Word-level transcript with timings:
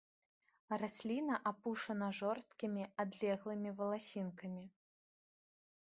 Расліна 0.81 1.35
апушана 1.51 2.07
жорсткімі 2.21 2.83
адлеглымі 3.03 3.69
валасінкамі. 3.83 4.65